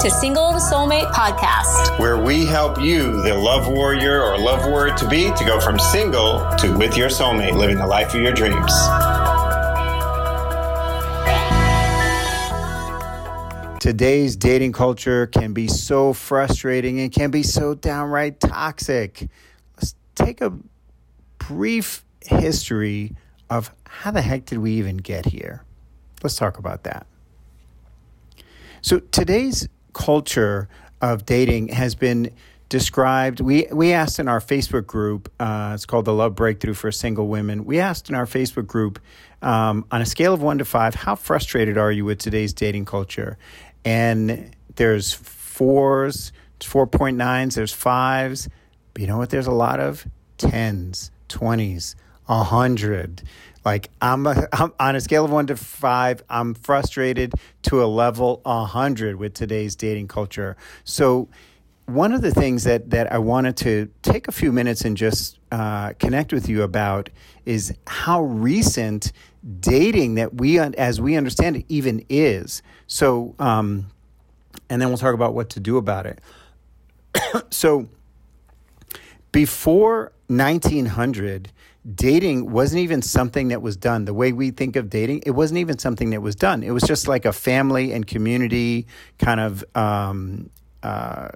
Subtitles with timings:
[0.00, 5.06] to Single Soulmate Podcast, where we help you, the love warrior or love warrior to
[5.06, 8.72] be, to go from single to with your soulmate, living the life of your dreams.
[13.78, 19.28] Today's dating culture can be so frustrating and can be so downright toxic.
[19.76, 20.56] Let's take a
[21.36, 23.16] brief history
[23.50, 25.62] of how the heck did we even get here?
[26.22, 27.06] Let's talk about that.
[28.80, 30.68] So, today's culture
[31.00, 32.30] of dating has been
[32.68, 33.40] described.
[33.40, 37.26] We, we asked in our Facebook group, uh, it's called the Love Breakthrough for Single
[37.26, 37.64] Women.
[37.64, 39.00] We asked in our Facebook group,
[39.42, 42.84] um, on a scale of one to five, how frustrated are you with today's dating
[42.84, 43.38] culture?
[43.84, 48.48] and there's fours, 4.9s, there's fives.
[48.92, 49.30] But you know what?
[49.30, 50.06] There's a lot of
[50.38, 51.94] tens, 20s,
[52.30, 53.22] 100.
[53.64, 57.86] Like I'm, a, I'm on a scale of one to five, I'm frustrated to a
[57.86, 60.56] level 100 with today's dating culture.
[60.84, 61.28] So,
[61.86, 65.40] one of the things that, that I wanted to take a few minutes and just
[65.50, 67.10] uh, connect with you about
[67.44, 69.10] is how recent
[69.58, 72.62] dating that we, as we understand it, even is.
[72.86, 73.90] So, um,
[74.68, 76.20] and then we'll talk about what to do about it.
[77.50, 77.88] so,
[79.32, 81.50] before 1900,
[81.94, 84.04] dating wasn't even something that was done.
[84.04, 86.62] The way we think of dating, it wasn't even something that was done.
[86.62, 88.86] It was just like a family and community
[89.18, 90.50] kind of um,
[90.82, 91.28] uh,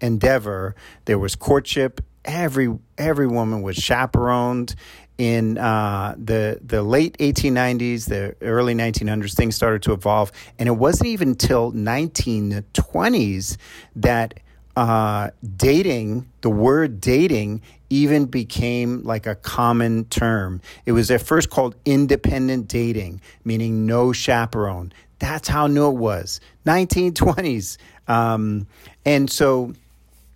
[0.00, 0.74] endeavor.
[1.06, 2.00] There was courtship.
[2.24, 4.74] Every every woman was chaperoned
[5.16, 10.72] in uh, the the late 1890s, the early 1900s, things started to evolve, and it
[10.72, 13.56] wasn't even until 1920s
[13.96, 14.40] that
[14.76, 20.60] uh, dating, the word dating, even became like a common term.
[20.86, 24.92] It was at first called independent dating, meaning no chaperone.
[25.18, 27.76] That's how new it was, 1920s,
[28.08, 28.66] um,
[29.04, 29.74] and so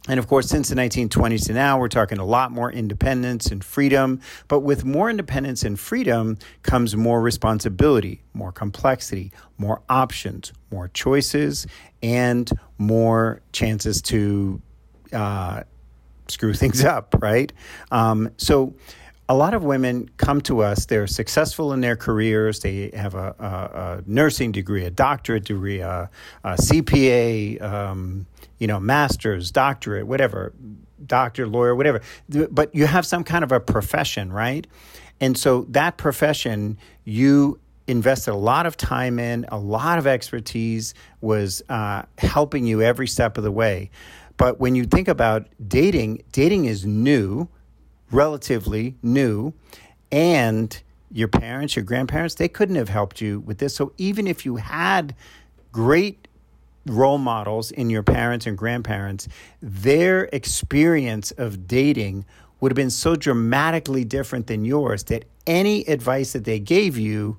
[0.07, 3.65] and of course, since the 1920s to now, we're talking a lot more independence and
[3.65, 4.21] freedom.
[4.49, 11.67] But with more independence and freedom comes more responsibility, more complexity, more options, more choices,
[12.03, 14.61] and more chances to
[15.15, 15.63] uh,
[16.29, 17.51] screw things up, right?
[17.91, 18.75] Um, so,
[19.29, 23.35] a lot of women come to us, they're successful in their careers, they have a,
[23.39, 26.11] a, a nursing degree, a doctorate degree, a,
[26.45, 28.27] a CPA, um,
[28.59, 30.53] you know, master's, doctorate, whatever,
[31.07, 32.03] doctor, lawyer, whatever.
[32.29, 34.67] But you have some kind of a profession, right?
[35.21, 40.95] And so that profession, you invested a lot of time in, a lot of expertise
[41.21, 43.91] was uh, helping you every step of the way.
[44.37, 47.49] But when you think about dating, dating is new
[48.15, 49.53] relatively new,
[50.13, 53.75] and your parents, your grandparents, they couldn't have helped you with this.
[53.75, 55.15] So even if you had
[55.73, 56.29] great
[56.87, 59.29] role models in your parents and grandparents,
[59.61, 62.25] their experience of dating
[62.61, 67.37] would have been so dramatically different than yours that any advice that they gave you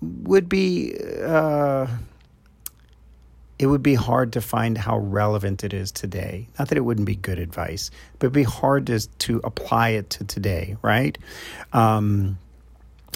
[0.00, 1.86] would be uh,
[3.58, 6.48] it would be hard to find how relevant it is today.
[6.58, 10.10] Not that it wouldn't be good advice, but it'd be hard to, to apply it
[10.10, 11.18] to today, right?
[11.72, 12.38] Um,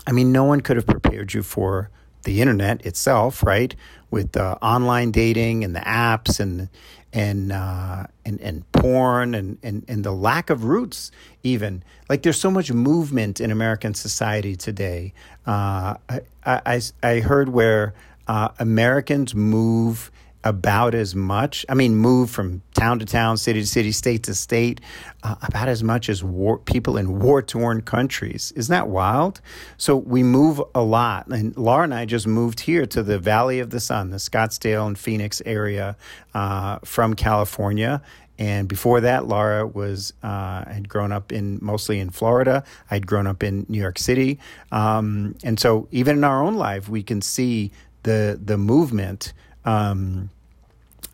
[0.06, 1.90] I mean, no one could have prepared you for
[2.24, 3.74] the internet itself, right?
[4.10, 6.68] With uh, online dating and the apps and
[7.12, 11.10] and uh, and and porn and, and and the lack of roots.
[11.42, 15.12] Even like there's so much movement in American society today.
[15.46, 17.94] Uh, I, I I heard where
[18.28, 20.10] uh, Americans move
[20.44, 21.64] about as much.
[21.68, 24.80] I mean, move from town to town, city to city, state to state,
[25.22, 28.52] uh, about as much as war, people in war torn countries.
[28.56, 29.40] Isn't that wild?
[29.76, 31.28] So we move a lot.
[31.28, 34.86] And Laura and I just moved here to the Valley of the Sun, the Scottsdale
[34.86, 35.96] and Phoenix area
[36.34, 38.02] uh, from California.
[38.38, 42.64] And before that, Laura was uh, had grown up in mostly in Florida.
[42.90, 44.40] I'd grown up in New York City,
[44.72, 47.70] um, and so even in our own life, we can see
[48.02, 49.32] the the movement
[49.64, 50.30] um,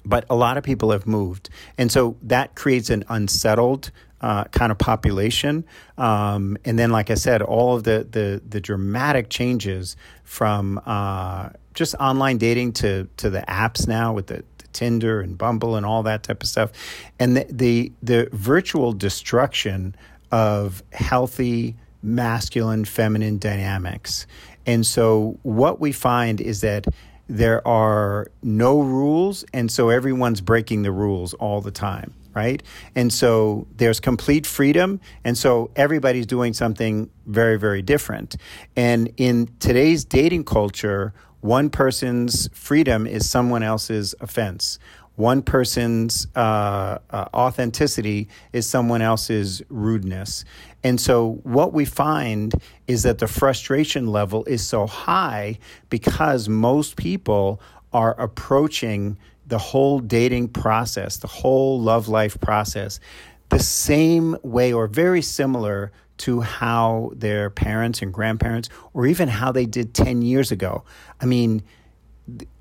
[0.04, 1.50] but a lot of people have moved.
[1.76, 3.90] And so that creates an unsettled
[4.20, 5.64] uh, kind of population.
[5.96, 11.50] Um, and then, like I said, all of the, the, the dramatic changes from uh,
[11.74, 15.86] just online dating to, to the apps now with the, the, Tinder and Bumble and
[15.86, 16.72] all that type of stuff.
[17.18, 19.94] And the, the, the virtual destruction
[20.30, 24.26] of healthy masculine feminine dynamics.
[24.66, 26.86] And so, what we find is that
[27.28, 32.62] there are no rules, and so everyone's breaking the rules all the time, right?
[32.94, 38.36] And so there's complete freedom, and so everybody's doing something very, very different.
[38.76, 44.78] And in today's dating culture, one person's freedom is someone else's offense.
[45.18, 50.44] One person's uh, uh, authenticity is someone else's rudeness.
[50.84, 52.54] And so, what we find
[52.86, 55.58] is that the frustration level is so high
[55.90, 57.60] because most people
[57.92, 63.00] are approaching the whole dating process, the whole love life process,
[63.48, 69.50] the same way or very similar to how their parents and grandparents, or even how
[69.50, 70.84] they did 10 years ago.
[71.20, 71.64] I mean,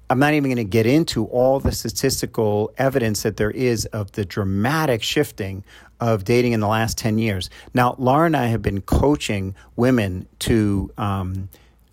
[0.09, 4.13] I'm not even going to get into all the statistical evidence that there is of
[4.13, 5.63] the dramatic shifting
[5.99, 7.49] of dating in the last 10 years.
[7.73, 11.49] Now, Laura and I have been coaching women to, um,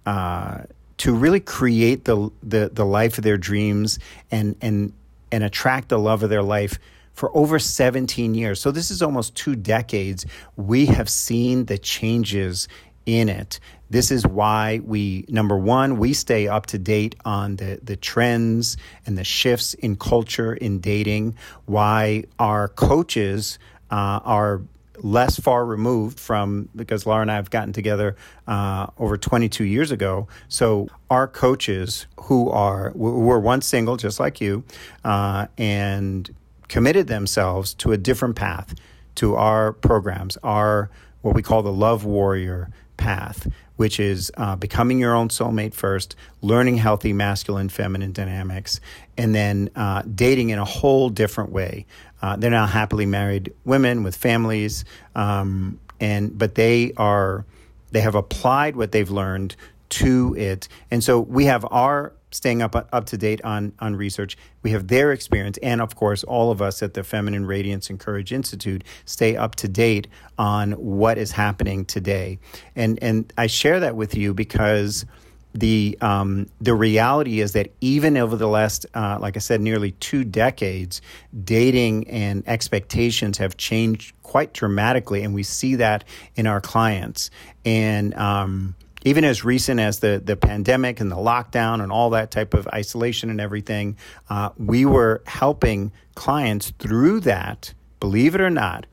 [0.06, 0.62] uh,
[0.98, 3.98] to really create the, the, the life of their dreams
[4.30, 4.92] and, and,
[5.32, 6.78] and attract the love of their life
[7.14, 8.60] for over 17 years.
[8.60, 10.26] So this is almost two decades.
[10.56, 12.68] We have seen the changes
[13.06, 13.60] in it.
[13.90, 18.76] This is why we, number one, we stay up to date on the, the trends
[19.06, 21.36] and the shifts in culture, in dating,
[21.66, 23.58] why our coaches
[23.90, 24.62] uh, are
[25.02, 28.16] less far removed from because Laura and I have gotten together
[28.46, 30.28] uh, over 22 years ago.
[30.48, 34.64] So our coaches who are were once single, just like you,
[35.04, 36.34] uh, and
[36.68, 38.74] committed themselves to a different path,
[39.16, 40.90] to our programs, our
[41.22, 46.16] what we call the Love Warrior path, which is uh, becoming your own soulmate first,
[46.42, 48.80] learning healthy masculine feminine dynamics,
[49.16, 51.86] and then uh, dating in a whole different way.
[52.22, 54.84] Uh, they're now happily married women with families,
[55.14, 57.44] um, and but they are
[57.90, 59.54] they have applied what they've learned
[60.00, 64.36] to it, and so we have our staying up up to date on on research.
[64.62, 67.98] We have their experience, and of course, all of us at the Feminine Radiance and
[67.98, 72.38] Courage Institute stay up to date on what is happening today.
[72.74, 75.06] And and I share that with you because
[75.54, 79.92] the um, the reality is that even over the last, uh, like I said, nearly
[79.92, 81.00] two decades,
[81.44, 86.04] dating and expectations have changed quite dramatically, and we see that
[86.34, 87.30] in our clients.
[87.64, 88.74] And um,
[89.04, 92.66] even as recent as the, the pandemic and the lockdown and all that type of
[92.68, 93.96] isolation and everything,
[94.30, 98.86] uh, we were helping clients through that, believe it or not,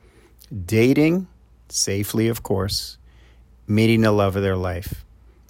[0.65, 1.27] dating
[1.69, 2.97] safely, of course,
[3.67, 5.05] meeting the love of their life.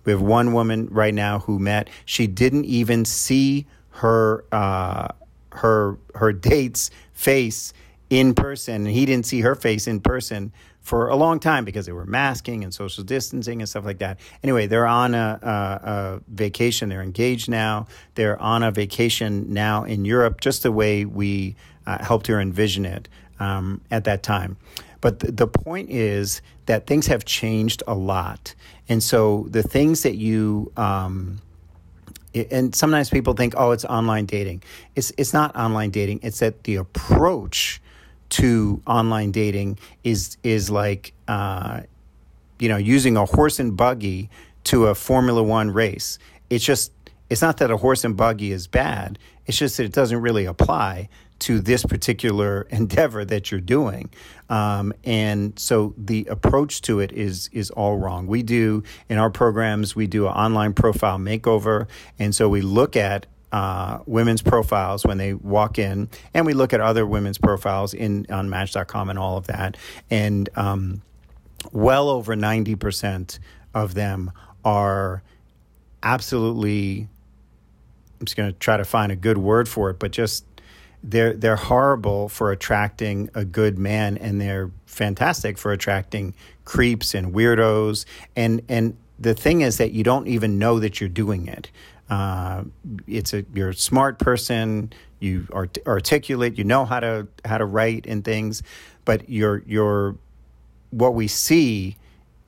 [0.06, 5.08] We have one woman right now who met, she didn't even see her, uh,
[5.54, 7.74] her, her date's face
[8.12, 11.86] in person, and he didn't see her face in person for a long time because
[11.86, 14.20] they were masking and social distancing and stuff like that.
[14.44, 16.90] Anyway, they're on a, a, a, vacation.
[16.90, 17.88] They're engaged now.
[18.16, 21.56] They're on a vacation now in Europe, just the way we
[21.86, 23.08] uh, helped her envision it
[23.40, 24.58] um, at that time.
[25.02, 28.56] But the, the point is that things have changed a lot.
[28.90, 31.42] And so the things that you, um,
[32.34, 34.64] and sometimes people think, oh, it's online dating.
[34.96, 37.82] It's, it's not online dating, it's that the approach
[38.32, 41.82] to online dating is is like uh,
[42.60, 44.30] you know using a horse and buggy
[44.66, 46.18] to a Formula One race.
[46.50, 46.92] It's just
[47.30, 49.20] it's not that a horse and buggy is bad.
[49.46, 54.10] It's just that it doesn't really apply to this particular endeavor that you're doing.
[54.50, 58.28] Um, and so the approach to it is is all wrong.
[58.28, 61.88] We do in our programs we do an online profile makeover,
[62.18, 66.74] and so we look at uh, women's profiles when they walk in, and we look
[66.74, 69.78] at other women's profiles in on Match.com and all of that,
[70.10, 71.02] and um,
[71.72, 73.40] well over ninety percent
[73.74, 74.32] of them
[74.64, 75.22] are
[76.04, 77.08] absolutely.
[78.20, 80.46] I'm just going to try to find a good word for it, but just
[81.04, 86.34] they're they're horrible for attracting a good man, and they're fantastic for attracting
[86.66, 88.06] creeps and weirdos.
[88.36, 91.72] And and the thing is that you don't even know that you're doing it.
[92.12, 92.66] Uh,
[93.08, 94.92] it's a you're a smart person.
[95.22, 96.58] You art- articulate.
[96.58, 98.62] You know how to how to write and things,
[99.06, 100.18] but your your
[100.92, 101.96] what we see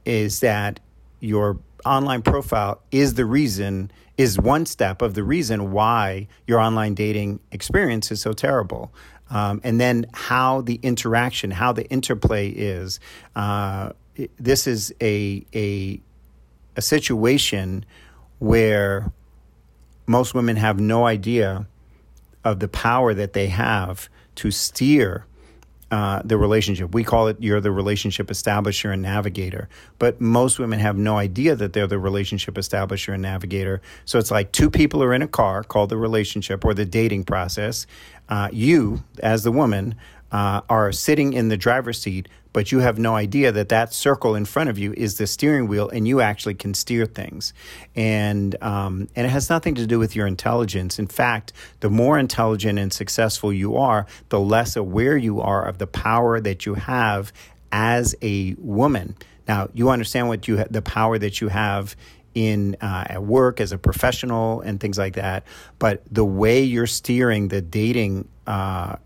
[0.06, 0.82] is that
[1.22, 6.94] your online profile is the reason is one step of the reason why your online
[6.94, 8.94] dating experience is so terrible.
[9.30, 13.00] Um, and then how the interaction, how the interplay is.
[13.34, 13.94] Uh,
[14.38, 16.02] this is a a
[16.76, 17.86] a situation
[18.40, 19.10] where
[20.06, 21.68] most women have no idea
[22.44, 25.26] of the power that they have to steer
[25.92, 26.92] uh, the relationship.
[26.94, 29.70] We call it you're the relationship establisher and navigator,
[30.00, 33.80] but most women have no idea that they're the relationship establisher and navigator.
[34.06, 37.26] So it's like two people are in a car called the relationship or the dating
[37.26, 37.86] process.
[38.28, 39.94] Uh, you, as the woman,
[40.32, 44.36] uh, are sitting in the driver's seat, but you have no idea that that circle
[44.36, 47.54] in front of you is the steering wheel, and you actually can steer things.
[47.96, 51.00] And um, and it has nothing to do with your intelligence.
[51.00, 55.80] In fact, the more intelligent and successful you are, the less aware you are of
[55.80, 57.34] the power that you have
[57.72, 59.16] as a woman.
[59.48, 61.96] Now, you understand what you ha- the power that you have
[62.36, 65.44] in uh, at work as a professional and things like that.
[65.80, 68.98] But the way you're steering the dating uh,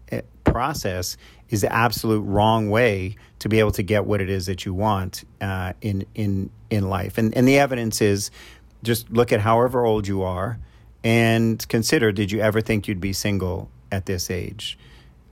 [0.43, 1.17] process
[1.49, 4.73] is the absolute wrong way to be able to get what it is that you
[4.73, 7.17] want uh, in in in life.
[7.17, 8.31] And and the evidence is
[8.83, 10.59] just look at however old you are
[11.03, 14.77] and consider did you ever think you'd be single at this age?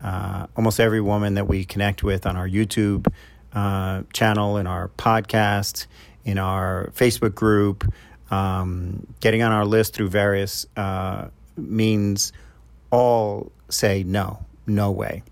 [0.02, 3.12] Uh, almost every woman that we connect with on our YouTube
[3.54, 5.88] uh, channel, in our podcast,
[6.24, 7.92] in our Facebook group,
[8.30, 12.34] um, getting on our list through various uh, means,
[12.92, 15.24] all say no, no way.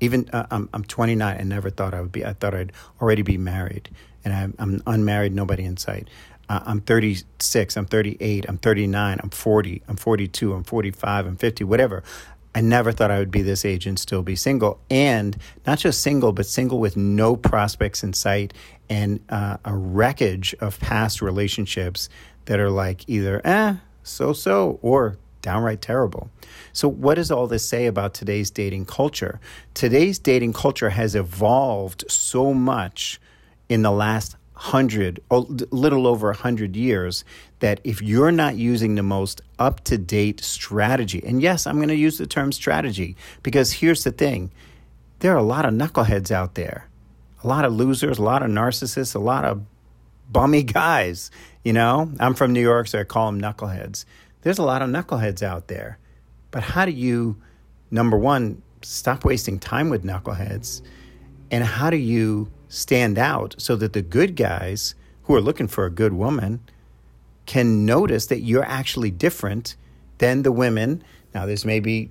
[0.00, 2.24] Even uh, I'm I'm 29 and never thought I would be.
[2.24, 3.90] I thought I'd already be married,
[4.24, 6.08] and I'm, I'm unmarried, nobody in sight.
[6.48, 11.62] Uh, I'm 36, I'm 38, I'm 39, I'm 40, I'm 42, I'm 45, I'm 50,
[11.62, 12.02] whatever.
[12.52, 14.80] I never thought I would be this age and still be single.
[14.90, 18.52] And not just single, but single with no prospects in sight
[18.88, 22.08] and uh, a wreckage of past relationships
[22.46, 26.30] that are like either eh, so so, or downright terrible.
[26.72, 29.40] So, what does all this say about today's dating culture?
[29.74, 33.20] Today's dating culture has evolved so much
[33.68, 37.24] in the last hundred, little over a hundred years,
[37.60, 41.88] that if you're not using the most up to date strategy, and yes, I'm going
[41.88, 44.50] to use the term strategy because here's the thing
[45.20, 46.88] there are a lot of knuckleheads out there,
[47.42, 49.62] a lot of losers, a lot of narcissists, a lot of
[50.30, 51.30] bummy guys.
[51.64, 54.04] You know, I'm from New York, so I call them knuckleheads
[54.42, 55.98] there's a lot of knuckleheads out there.
[56.50, 57.40] But how do you,
[57.90, 60.82] number one, stop wasting time with knuckleheads?
[61.50, 64.94] And how do you stand out so that the good guys
[65.24, 66.60] who are looking for a good woman
[67.46, 69.76] can notice that you're actually different
[70.18, 71.02] than the women?
[71.34, 72.10] Now, this may be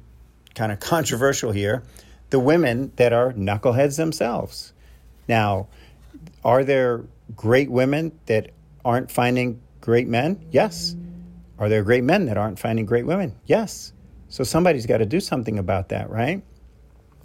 [0.55, 1.83] kind of controversial here
[2.29, 4.74] the women that are knuckleheads themselves.
[5.27, 5.67] Now,
[6.43, 7.03] are there
[7.36, 8.51] great women that
[8.86, 10.45] aren't finding great men?
[10.51, 10.95] Yes.
[11.59, 13.35] Are there great men that aren't finding great women?
[13.45, 13.93] Yes.
[14.29, 16.41] So somebody's got to do something about that, right?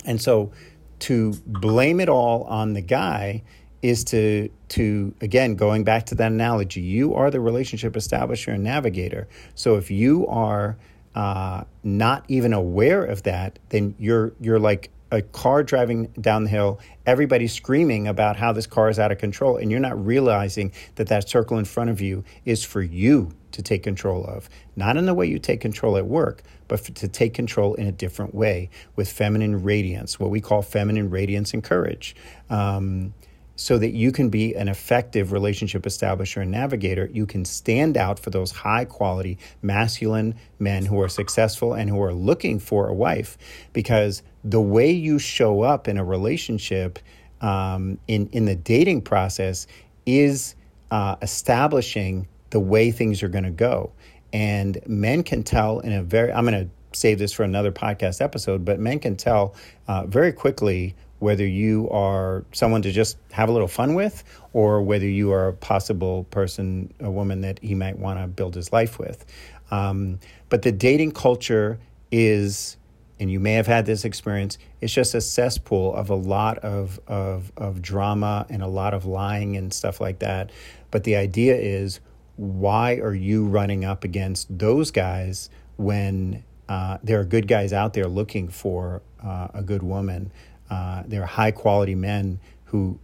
[0.04, 0.52] And so
[1.00, 3.42] to blame it all on the guy
[3.82, 8.64] is to to again going back to that analogy you are the relationship establisher and
[8.64, 10.78] navigator so if you are
[11.14, 16.50] uh, not even aware of that then you're you're like a car driving down the
[16.50, 20.72] hill, everybody's screaming about how this car is out of control, and you're not realizing
[20.96, 24.48] that that circle in front of you is for you to take control of.
[24.76, 27.86] Not in the way you take control at work, but for, to take control in
[27.86, 32.14] a different way with feminine radiance, what we call feminine radiance and courage.
[32.50, 33.14] Um,
[33.56, 37.08] so that you can be an effective relationship establisher and navigator.
[37.12, 42.02] You can stand out for those high quality masculine men who are successful and who
[42.02, 43.38] are looking for a wife
[43.72, 46.98] because the way you show up in a relationship
[47.40, 49.68] um, in, in the dating process
[50.04, 50.56] is
[50.90, 53.90] uh, establishing the way things are going to go.
[54.32, 58.20] And men can tell in a very, I'm going to save this for another podcast
[58.20, 59.56] episode, but men can tell
[59.88, 64.82] uh, very quickly whether you are someone to just have a little fun with or
[64.82, 68.72] whether you are a possible person, a woman that he might want to build his
[68.72, 69.26] life with.
[69.72, 71.80] Um, but the dating culture
[72.12, 72.76] is
[73.18, 77.00] and you may have had this experience, it's just a cesspool of a lot of,
[77.08, 80.50] of, of drama and a lot of lying and stuff like that.
[80.90, 82.00] But the idea is
[82.36, 87.94] why are you running up against those guys when uh, there are good guys out
[87.94, 90.32] there looking for uh, a good woman?
[90.70, 92.98] Uh, there are high quality men who,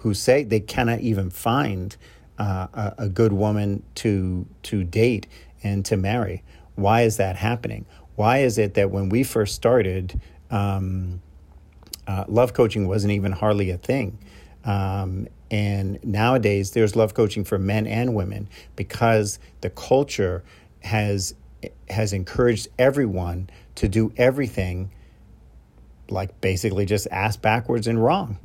[0.00, 1.96] who say they cannot even find
[2.38, 5.26] uh, a, a good woman to, to date
[5.62, 6.42] and to marry.
[6.74, 7.86] Why is that happening?
[8.14, 11.20] Why is it that when we first started, um,
[12.06, 14.18] uh, love coaching wasn't even hardly a thing?
[14.64, 20.42] Um, and nowadays, there's love coaching for men and women because the culture
[20.80, 21.34] has
[21.88, 24.90] has encouraged everyone to do everything
[26.08, 28.38] like basically just ass backwards and wrong.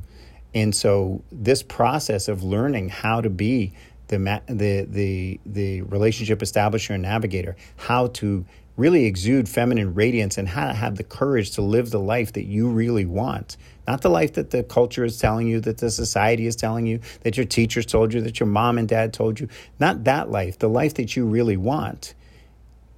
[0.54, 3.72] And so this process of learning how to be
[4.08, 8.44] the the the the relationship establisher and navigator, how to
[8.76, 12.44] really exude feminine radiance and how to have the courage to live the life that
[12.44, 13.56] you really want.
[13.86, 17.00] Not the life that the culture is telling you, that the society is telling you,
[17.22, 19.48] that your teachers told you, that your mom and dad told you.
[19.80, 22.14] Not that life, the life that you really want.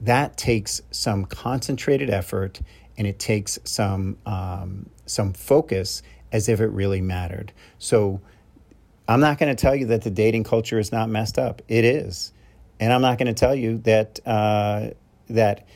[0.01, 2.61] That takes some concentrated effort
[2.97, 7.53] and it takes some um, some focus as if it really mattered.
[7.79, 8.21] So
[9.09, 11.63] I'm not going to tell you that the dating culture is not messed up.
[11.69, 12.33] It is,
[12.81, 14.91] and I'm not going to tell you that uh,
[15.29, 15.67] that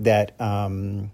[0.00, 1.10] that um,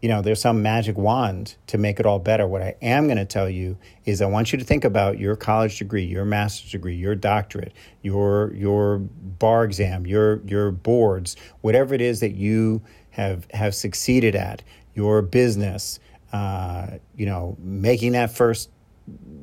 [0.00, 2.46] you know there's some magic wand to make it all better.
[2.46, 5.36] What I am going to tell you is I want you to think about your
[5.36, 11.94] college degree, your master's degree, your doctorate, your your bar exam, your your boards, whatever
[11.94, 14.62] it is that you have have succeeded at,
[14.94, 16.00] your business.
[16.32, 18.70] Uh, you know, making that first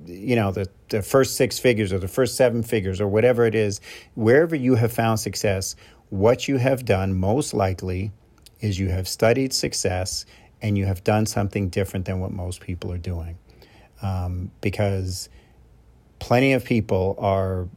[0.05, 3.55] you know the, the first six figures or the first seven figures or whatever it
[3.55, 3.81] is
[4.15, 5.75] wherever you have found success
[6.09, 8.11] what you have done most likely
[8.61, 10.25] is you have studied success
[10.61, 13.37] and you have done something different than what most people are doing
[14.01, 15.29] um, because
[16.19, 17.67] plenty of people are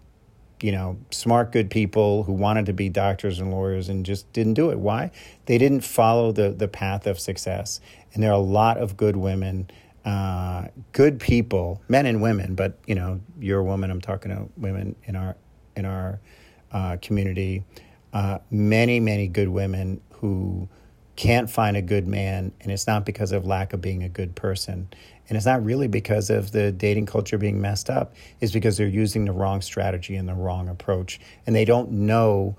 [0.62, 4.54] you know smart good people who wanted to be doctors and lawyers and just didn't
[4.54, 5.10] do it why
[5.46, 7.80] they didn't follow the the path of success
[8.12, 9.70] and there are a lot of good women
[10.04, 13.90] uh, good people, men and women, but you know, you're a woman.
[13.90, 15.36] I'm talking to women in our
[15.76, 16.20] in our
[16.72, 17.64] uh, community.
[18.12, 20.68] Uh, many, many good women who
[21.20, 24.34] can't find a good man, and it's not because of lack of being a good
[24.34, 24.88] person,
[25.28, 28.14] and it's not really because of the dating culture being messed up.
[28.40, 32.56] It's because they're using the wrong strategy and the wrong approach, and they don't know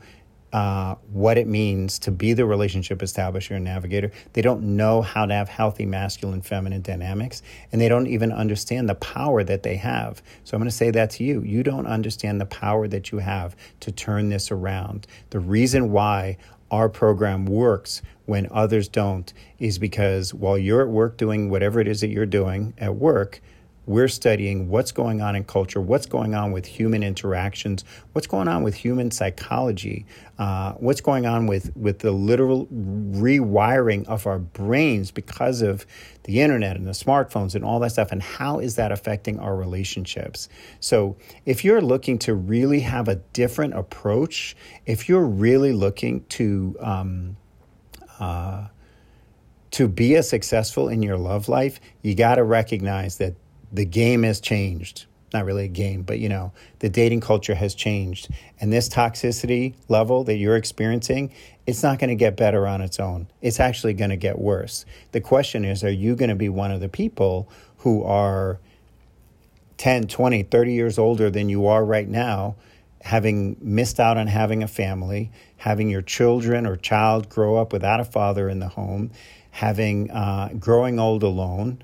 [0.53, 4.11] uh, what it means to be the relationship establisher and navigator.
[4.33, 7.41] They don't know how to have healthy masculine feminine dynamics,
[7.71, 10.21] and they don't even understand the power that they have.
[10.43, 11.41] So I'm going to say that to you.
[11.41, 15.07] You don't understand the power that you have to turn this around.
[15.31, 16.37] The reason why
[16.69, 21.87] our program works when others don't is because while you're at work doing whatever it
[21.87, 23.41] is that you're doing at work,
[23.87, 28.47] we're studying what's going on in culture, what's going on with human interactions, what's going
[28.47, 30.05] on with human psychology,
[30.37, 35.85] uh, what's going on with, with the literal rewiring of our brains because of
[36.23, 39.55] the internet and the smartphones and all that stuff, and how is that affecting our
[39.55, 40.47] relationships.
[40.79, 46.77] So, if you're looking to really have a different approach, if you're really looking to,
[46.79, 47.37] um,
[48.21, 48.67] uh,
[49.71, 53.35] to be as successful in your love life, you got to recognize that
[53.71, 55.05] the game has changed.
[55.33, 58.29] Not really a game, but you know, the dating culture has changed.
[58.59, 61.33] And this toxicity level that you're experiencing,
[61.65, 63.27] it's not going to get better on its own.
[63.41, 64.85] It's actually going to get worse.
[65.13, 68.59] The question is, are you going to be one of the people who are
[69.77, 72.55] 10, 20, 30 years older than you are right now,
[73.01, 77.99] having missed out on having a family, having your children or child grow up without
[77.99, 79.11] a father in the home,
[79.51, 81.81] having uh, growing old alone,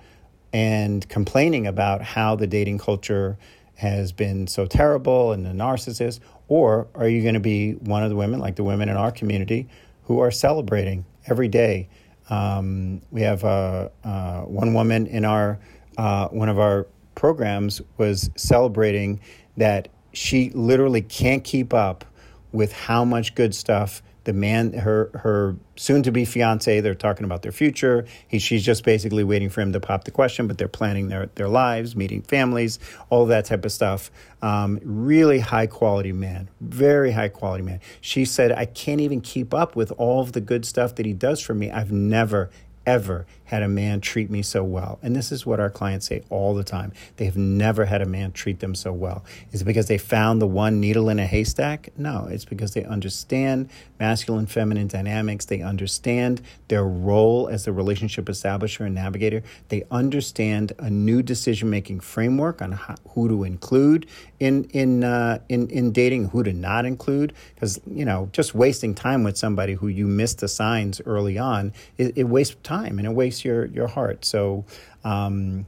[0.53, 3.37] and complaining about how the dating culture
[3.75, 6.19] has been so terrible and the narcissist?
[6.47, 9.11] Or are you going to be one of the women, like the women in our
[9.11, 9.67] community,
[10.03, 11.89] who are celebrating every day?
[12.29, 15.59] Um, we have uh, uh, one woman in our
[15.97, 19.19] uh, one of our programs was celebrating
[19.57, 22.03] that she literally can't keep up
[22.51, 27.23] with how much good stuff the man, her her soon to be fiance, they're talking
[27.23, 28.05] about their future.
[28.27, 31.27] He, she's just basically waiting for him to pop the question, but they're planning their
[31.35, 32.77] their lives, meeting families,
[33.09, 34.11] all that type of stuff.
[34.41, 37.79] Um, really high quality man, very high quality man.
[38.01, 41.13] She said, I can't even keep up with all of the good stuff that he
[41.13, 41.71] does for me.
[41.71, 42.49] I've never
[42.87, 44.99] ever had a man treat me so well.
[45.01, 46.91] And this is what our clients say all the time.
[47.15, 49.23] They have never had a man treat them so well.
[49.51, 51.89] Is it because they found the one needle in a haystack?
[51.97, 53.69] No, it's because they understand
[53.99, 55.45] masculine feminine dynamics.
[55.45, 59.43] They understand their role as the relationship establisher and navigator.
[59.69, 64.07] They understand a new decision making framework on how, who to include
[64.39, 67.33] in in uh, in in dating, who to not include.
[67.55, 71.73] Because you know, just wasting time with somebody who you missed the signs early on,
[71.97, 74.25] it, it wastes time and it wastes your your heart.
[74.25, 74.65] So.
[75.03, 75.65] Um,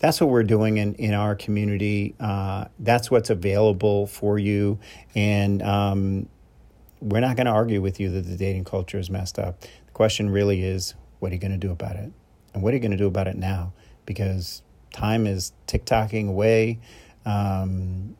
[0.00, 2.14] that's what we're doing in, in our community.
[2.18, 4.78] Uh, that's what's available for you.
[5.14, 6.26] And um,
[7.00, 9.60] we're not going to argue with you that the dating culture is messed up.
[9.60, 12.10] The question really is, what are you going to do about it?
[12.54, 13.74] And what are you going to do about it now?
[14.06, 16.80] Because time is tick tocking away.
[17.26, 18.16] Um,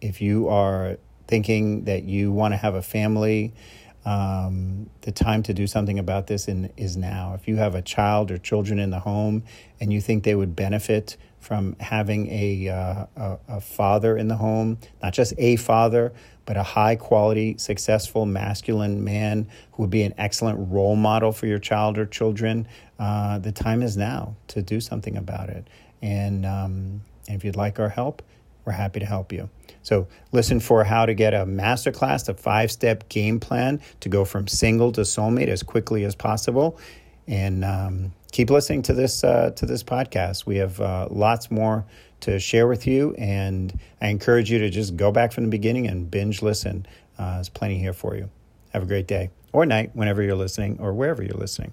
[0.00, 0.98] if you are
[1.28, 3.54] thinking that you want to have a family,
[4.04, 7.34] um, the time to do something about this in, is now.
[7.34, 9.44] If you have a child or children in the home
[9.80, 14.36] and you think they would benefit from having a, uh, a, a, father in the
[14.36, 16.12] home, not just a father,
[16.46, 21.46] but a high quality, successful, masculine man who would be an excellent role model for
[21.46, 22.66] your child or children,
[22.98, 25.66] uh, the time is now to do something about it.
[26.02, 28.22] And, um, and if you'd like our help,
[28.64, 29.48] we're happy to help you.
[29.82, 34.24] So, listen for how to get a masterclass, a five step game plan to go
[34.24, 36.78] from single to soulmate as quickly as possible.
[37.26, 40.44] and um, keep listening to this uh, to this podcast.
[40.44, 41.84] We have uh, lots more
[42.20, 45.86] to share with you, and I encourage you to just go back from the beginning
[45.86, 46.86] and binge listen.
[47.18, 48.30] Uh, there's plenty here for you.
[48.72, 51.72] Have a great day or night, whenever you're listening or wherever you're listening.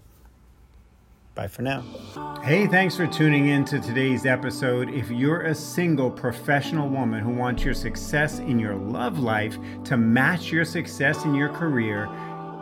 [1.34, 1.82] Bye for now.
[2.44, 4.90] Hey, thanks for tuning in to today's episode.
[4.90, 9.96] If you're a single professional woman who wants your success in your love life to
[9.96, 12.10] match your success in your career,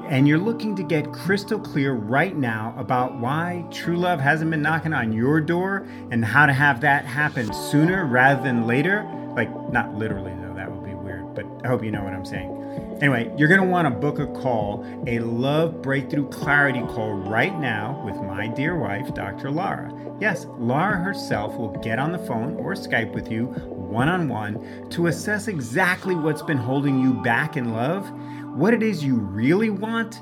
[0.08, 4.62] and you're looking to get crystal clear right now about why true love hasn't been
[4.62, 9.03] knocking on your door and how to have that happen sooner rather than later,
[9.36, 12.25] like not literally though, that would be weird, but I hope you know what I'm
[12.25, 12.59] saying.
[13.01, 17.57] Anyway, you're going to want to book a call, a love breakthrough clarity call right
[17.57, 19.51] now with my dear wife, Dr.
[19.51, 19.89] Lara.
[20.19, 24.89] Yes, Lara herself will get on the phone or Skype with you one on one
[24.89, 28.05] to assess exactly what's been holding you back in love,
[28.57, 30.21] what it is you really want,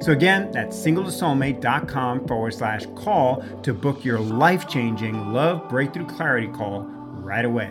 [0.00, 6.48] So, again, that's singletosoulmate.com forward slash call to book your life changing love breakthrough clarity
[6.48, 7.70] call right away.